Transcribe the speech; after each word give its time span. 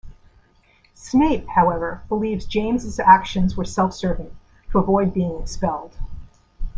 Snape, 0.95 1.47
however, 1.49 2.01
believes 2.09 2.45
James's 2.47 2.99
actions 2.99 3.55
were 3.55 3.63
self-serving, 3.65 4.35
to 4.71 4.79
avoid 4.79 5.13
being 5.13 5.39
expelled. 5.39 5.95